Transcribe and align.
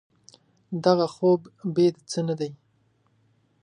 دغه 0.85 1.05
خوب 1.15 1.39
بې 1.73 1.87
د 1.93 1.97
څه 2.09 2.19
نه 2.27 2.35
دی. 2.39 2.51